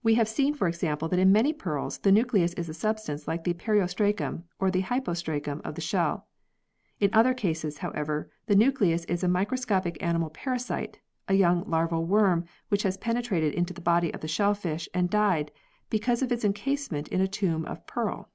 We 0.00 0.14
have 0.14 0.28
seen 0.28 0.54
for 0.54 0.68
example 0.68 1.08
that 1.08 1.18
in 1.18 1.32
many 1.32 1.52
pearls 1.52 1.98
the 1.98 2.12
nucleus 2.12 2.52
is 2.52 2.68
a 2.68 2.72
substance 2.72 3.26
like 3.26 3.42
the 3.42 3.52
periostracum 3.52 4.44
or 4.60 4.70
the 4.70 4.82
hypostracum 4.82 5.60
of 5.64 5.74
the 5.74 5.80
shell. 5.80 6.28
In 7.00 7.10
other 7.12 7.34
cases, 7.34 7.78
however, 7.78 8.30
the 8.46 8.54
nucleus 8.54 9.04
is 9.06 9.24
a 9.24 9.26
micro 9.26 9.56
scopic 9.56 9.96
animal 10.00 10.30
parasite, 10.30 11.00
a 11.26 11.34
young 11.34 11.68
larval 11.68 12.04
worm 12.04 12.44
which 12.68 12.84
has 12.84 12.96
penetrated 12.96 13.54
into 13.54 13.74
the 13.74 13.80
body 13.80 14.14
of 14.14 14.20
the 14.20 14.28
shellfish 14.28 14.88
and 14.94 15.10
died 15.10 15.50
because 15.90 16.22
of 16.22 16.30
its 16.30 16.44
encasement 16.44 17.08
in 17.08 17.20
a 17.20 17.26
tomb 17.26 17.64
of 17.64 17.84
pearl. 17.88 18.30